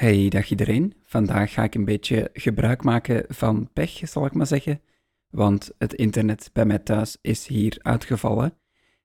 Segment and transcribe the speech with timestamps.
[0.00, 0.94] Hey, dag iedereen.
[1.02, 4.80] Vandaag ga ik een beetje gebruik maken van pech, zal ik maar zeggen.
[5.30, 8.54] Want het internet bij mij thuis is hier uitgevallen.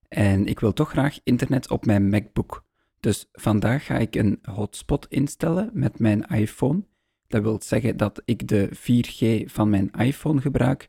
[0.08, 2.66] En ik wil toch graag internet op mijn MacBook.
[3.00, 6.84] Dus vandaag ga ik een hotspot instellen met mijn iPhone.
[7.28, 10.88] Dat wil zeggen dat ik de 4G van mijn iPhone gebruik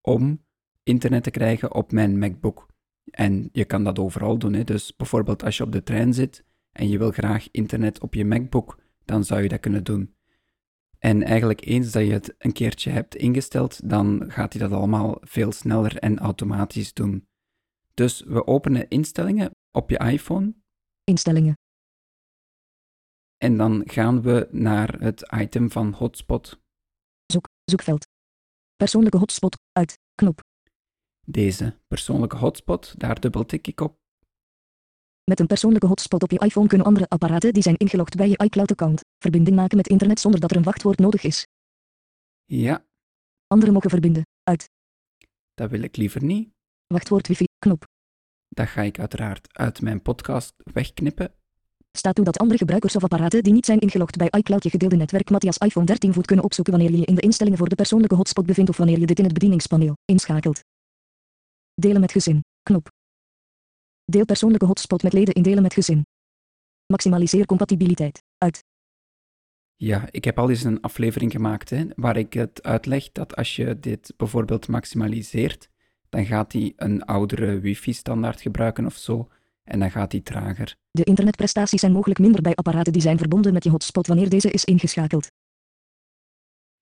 [0.00, 0.44] om
[0.82, 2.66] internet te krijgen op mijn MacBook.
[3.10, 4.52] En je kan dat overal doen.
[4.52, 4.64] Hè?
[4.64, 8.24] Dus bijvoorbeeld als je op de trein zit en je wil graag internet op je
[8.24, 10.16] MacBook dan zou je dat kunnen doen.
[10.98, 15.18] En eigenlijk eens dat je het een keertje hebt ingesteld, dan gaat hij dat allemaal
[15.20, 17.28] veel sneller en automatisch doen.
[17.94, 20.54] Dus we openen instellingen op je iPhone.
[21.04, 21.54] Instellingen.
[23.36, 26.60] En dan gaan we naar het item van hotspot.
[27.26, 28.06] Zoek, zoekveld.
[28.76, 30.40] Persoonlijke hotspot, uit, knop.
[31.26, 33.98] Deze persoonlijke hotspot, daar dubbeltik ik op.
[35.28, 38.38] Met een persoonlijke hotspot op je iPhone kunnen andere apparaten die zijn ingelogd bij je
[38.44, 41.46] iCloud-account verbinding maken met internet zonder dat er een wachtwoord nodig is.
[42.44, 42.84] Ja.
[43.46, 44.22] Anderen mogen verbinden.
[44.42, 44.70] Uit.
[45.54, 46.48] Dat wil ik liever niet.
[46.86, 47.84] Wachtwoord wifi, knop.
[48.48, 51.34] Dat ga ik uiteraard uit mijn podcast wegknippen.
[51.92, 54.96] Staat toe dat andere gebruikers of apparaten die niet zijn ingelogd bij iCloud je gedeelde
[54.96, 57.74] netwerk Matthias iPhone 13 voet kunnen opzoeken wanneer je je in de instellingen voor de
[57.74, 60.60] persoonlijke hotspot bevindt of wanneer je dit in het bedieningspaneel inschakelt.
[61.74, 62.96] Delen met gezin, knop.
[64.10, 66.06] Deel persoonlijke hotspot met leden in delen met gezin.
[66.86, 68.22] Maximaliseer compatibiliteit.
[68.38, 68.64] Uit.
[69.76, 73.56] Ja, ik heb al eens een aflevering gemaakt hè, waar ik het uitleg dat als
[73.56, 75.68] je dit bijvoorbeeld maximaliseert,
[76.08, 79.28] dan gaat hij een oudere wifi-standaard gebruiken of zo,
[79.64, 80.76] en dan gaat hij trager.
[80.90, 84.50] De internetprestaties zijn mogelijk minder bij apparaten die zijn verbonden met je hotspot wanneer deze
[84.50, 85.26] is ingeschakeld.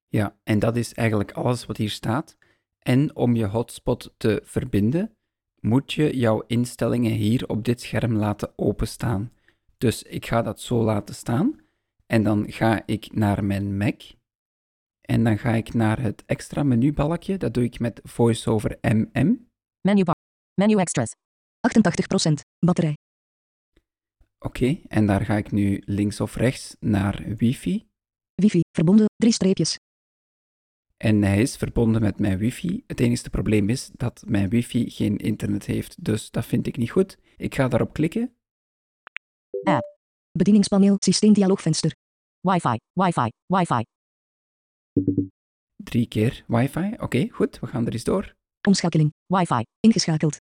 [0.08, 2.36] Ja, en dat is eigenlijk alles wat hier staat.
[2.78, 5.16] En om je hotspot te verbinden,
[5.66, 9.32] moet je jouw instellingen hier op dit scherm laten openstaan.
[9.78, 11.60] Dus ik ga dat zo laten staan
[12.06, 14.02] en dan ga ik naar mijn Mac
[15.00, 17.36] en dan ga ik naar het extra menubalkje.
[17.36, 19.48] Dat doe ik met VoiceOver MM.
[19.80, 20.14] Menubar.
[20.54, 21.14] Menu extras.
[22.28, 22.94] 88% batterij.
[24.38, 27.86] Oké, en daar ga ik nu links of rechts naar wifi.
[28.34, 29.76] Wifi, verbonden, drie streepjes.
[30.96, 32.84] En hij is verbonden met mijn wifi.
[32.86, 36.90] Het enige probleem is dat mijn wifi geen internet heeft, dus dat vind ik niet
[36.90, 37.18] goed.
[37.36, 38.36] Ik ga daarop klikken.
[39.62, 39.98] App.
[40.32, 41.94] Bedieningspaneel, systeemdialoogvenster.
[42.40, 43.84] Wi-Fi, wifi, wifi.
[45.76, 46.94] Drie keer wifi.
[46.98, 48.34] Oké, goed, we gaan er eens door.
[48.68, 50.36] Omschakeling, wifi, ingeschakeld.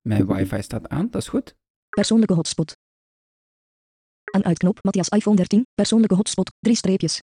[0.00, 1.54] Mijn wifi staat aan, dat is goed.
[1.88, 2.72] Persoonlijke hotspot.
[4.34, 7.20] Aan uitknop, Matthias iPhone 13, persoonlijke hotspot, drie streepjes.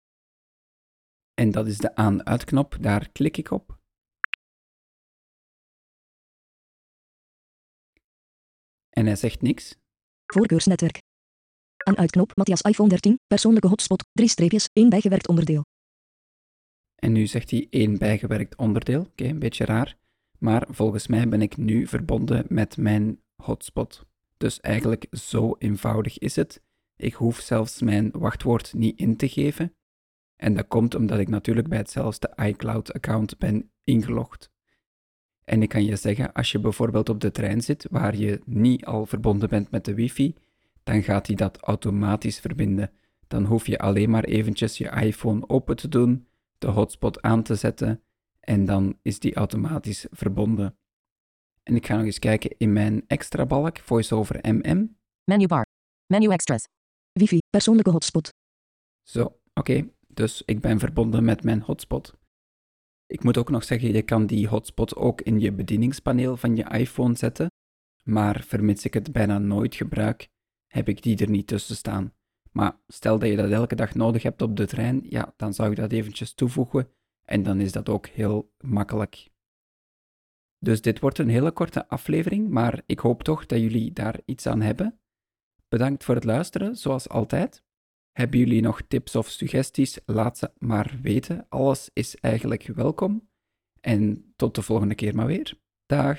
[1.41, 3.79] En dat is de aan-uitknop, daar klik ik op.
[8.91, 9.77] En hij zegt niks.
[10.27, 11.03] Voorkeursnetwerk.
[11.77, 15.65] Aan uitknop, Matthias iPhone 13, persoonlijke hotspot, drie streepjes, één bijgewerkt onderdeel.
[16.95, 19.01] En nu zegt hij één bijgewerkt onderdeel.
[19.01, 19.97] Oké, een beetje raar.
[20.39, 24.07] Maar volgens mij ben ik nu verbonden met mijn hotspot.
[24.37, 26.63] Dus eigenlijk zo eenvoudig is het.
[26.97, 29.75] Ik hoef zelfs mijn wachtwoord niet in te geven.
[30.41, 34.51] En dat komt omdat ik natuurlijk bij hetzelfde iCloud-account ben ingelogd.
[35.45, 38.85] En ik kan je zeggen, als je bijvoorbeeld op de trein zit waar je niet
[38.85, 40.35] al verbonden bent met de wifi,
[40.83, 42.91] dan gaat hij dat automatisch verbinden.
[43.27, 47.55] Dan hoef je alleen maar eventjes je iPhone open te doen, de hotspot aan te
[47.55, 48.03] zetten
[48.41, 50.79] en dan is die automatisch verbonden.
[51.63, 54.97] En ik ga nog eens kijken in mijn extra balk, VoiceOver MM.
[55.25, 55.67] Menubar.
[56.07, 56.65] Menu extras.
[57.13, 58.29] Wifi, persoonlijke hotspot.
[59.03, 59.89] Zo, oké.
[60.21, 62.15] Dus ik ben verbonden met mijn hotspot.
[63.07, 66.65] Ik moet ook nog zeggen, je kan die hotspot ook in je bedieningspaneel van je
[66.65, 67.51] iPhone zetten,
[68.03, 70.29] maar vermits ik het bijna nooit gebruik,
[70.67, 72.13] heb ik die er niet tussen staan.
[72.53, 75.71] Maar stel dat je dat elke dag nodig hebt op de trein, ja, dan zou
[75.71, 76.89] ik dat eventjes toevoegen
[77.25, 79.31] en dan is dat ook heel makkelijk.
[80.59, 84.47] Dus dit wordt een hele korte aflevering, maar ik hoop toch dat jullie daar iets
[84.47, 85.01] aan hebben.
[85.69, 87.69] Bedankt voor het luisteren, zoals altijd.
[88.21, 89.99] Hebben jullie nog tips of suggesties?
[90.07, 91.47] Laat ze maar weten.
[91.49, 93.29] Alles is eigenlijk welkom.
[93.81, 95.59] En tot de volgende keer maar weer.
[95.87, 96.19] Dag.